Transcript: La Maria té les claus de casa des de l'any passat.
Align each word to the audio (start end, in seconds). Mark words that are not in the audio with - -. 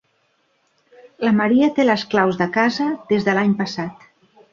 La 1.27 1.33
Maria 1.41 1.69
té 1.75 1.85
les 1.85 2.05
claus 2.13 2.39
de 2.39 2.47
casa 2.55 2.87
des 3.13 3.29
de 3.29 3.37
l'any 3.37 3.53
passat. 3.61 4.09